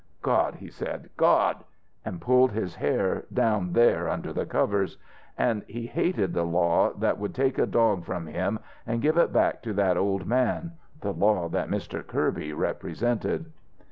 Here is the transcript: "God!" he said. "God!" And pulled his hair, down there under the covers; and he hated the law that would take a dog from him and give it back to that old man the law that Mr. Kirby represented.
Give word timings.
"God!" 0.23 0.55
he 0.55 0.71
said. 0.71 1.11
"God!" 1.15 1.63
And 2.03 2.19
pulled 2.19 2.53
his 2.53 2.73
hair, 2.77 3.25
down 3.31 3.73
there 3.73 4.09
under 4.09 4.33
the 4.33 4.47
covers; 4.47 4.97
and 5.37 5.61
he 5.67 5.85
hated 5.85 6.33
the 6.33 6.41
law 6.41 6.91
that 6.93 7.19
would 7.19 7.35
take 7.35 7.59
a 7.59 7.67
dog 7.67 8.03
from 8.03 8.25
him 8.25 8.57
and 8.87 9.03
give 9.03 9.17
it 9.17 9.31
back 9.31 9.61
to 9.61 9.73
that 9.73 9.97
old 9.97 10.25
man 10.25 10.71
the 11.01 11.13
law 11.13 11.49
that 11.49 11.69
Mr. 11.69 12.03
Kirby 12.03 12.51
represented. 12.51 13.51